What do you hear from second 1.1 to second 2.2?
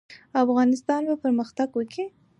پرمختګ کوي؟